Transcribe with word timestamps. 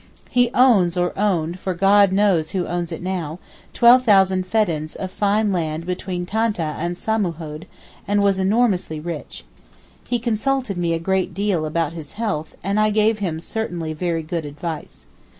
He 0.31 0.49
owns 0.55 0.97
(or 0.97 1.13
owned, 1.15 1.59
for 1.59 1.75
God 1.75 2.11
knows 2.11 2.49
who 2.53 2.63
has 2.65 2.91
it 2.91 3.03
now) 3.03 3.37
12,000 3.73 4.47
feddans 4.49 4.95
of 4.95 5.11
fine 5.11 5.51
land 5.51 5.85
between 5.85 6.25
Tantah 6.25 6.73
and 6.79 6.97
Samanhoud, 6.97 7.67
and 8.07 8.23
was 8.23 8.39
enormously 8.39 8.99
rich. 8.99 9.43
He 10.05 10.17
consulted 10.17 10.75
me 10.75 10.93
a 10.93 10.97
great 10.99 11.35
deal 11.35 11.67
about 11.67 11.93
his 11.93 12.13
health, 12.13 12.55
and 12.63 12.79
I 12.79 12.89
gave 12.89 13.19
him 13.19 13.39
certainly 13.39 13.93
very 13.93 14.23
good 14.23 14.43
advice. 14.43 15.05